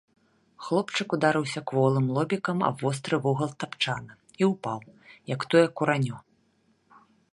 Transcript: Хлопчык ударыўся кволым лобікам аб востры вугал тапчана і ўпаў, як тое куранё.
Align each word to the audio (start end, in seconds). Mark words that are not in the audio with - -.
Хлопчык 0.67 1.09
ударыўся 1.17 1.61
кволым 1.71 2.07
лобікам 2.15 2.57
аб 2.69 2.75
востры 2.85 3.19
вугал 3.25 3.51
тапчана 3.65 4.13
і 4.43 4.49
ўпаў, 4.53 4.79
як 5.35 5.41
тое 5.53 5.63
куранё. 5.83 6.17